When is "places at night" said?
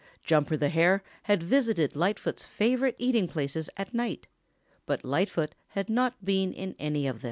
3.27-4.25